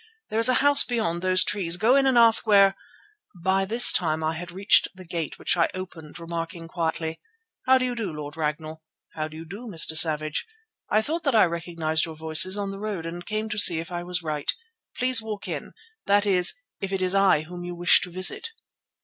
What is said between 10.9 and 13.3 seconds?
thought that I recognized your voices on the road and